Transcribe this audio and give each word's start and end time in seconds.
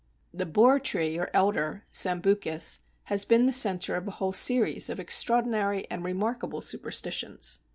The 0.33 0.47
"Bour 0.47 0.79
Tree" 0.79 1.19
or 1.19 1.29
Elder 1.31 1.83
(Sambucus) 1.93 2.79
has 3.03 3.23
been 3.23 3.45
the 3.45 3.53
centre 3.53 3.95
of 3.95 4.07
a 4.07 4.17
whole 4.17 4.33
series 4.33 4.89
of 4.89 4.99
extraordinary 4.99 5.85
and 5.91 6.03
remarkable 6.03 6.61
superstitions. 6.61 7.59